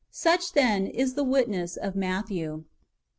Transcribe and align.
Such, 0.09 0.53
then, 0.53 0.87
[is 0.87 1.13
the 1.13 1.23
witness] 1.23 1.77
of 1.77 1.95
Matthew. 1.95 2.63